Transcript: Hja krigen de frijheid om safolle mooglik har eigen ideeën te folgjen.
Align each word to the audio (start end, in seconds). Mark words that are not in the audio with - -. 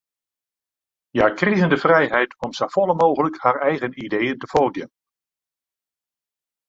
Hja 1.13 1.27
krigen 1.41 1.69
de 1.73 1.77
frijheid 1.83 2.31
om 2.45 2.51
safolle 2.59 2.95
mooglik 3.03 3.35
har 3.45 3.59
eigen 3.69 3.93
ideeën 4.07 4.37
te 4.41 4.47
folgjen. 4.55 4.91